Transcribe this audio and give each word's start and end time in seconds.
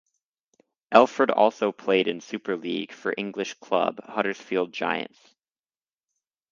Elford 0.91 1.29
also 1.29 1.71
played 1.71 2.07
in 2.07 2.21
Super 2.21 2.57
League 2.57 2.91
for 2.91 3.13
English 3.15 3.53
club, 3.59 3.99
Huddersfield 4.03 4.73
Giants. 4.73 5.35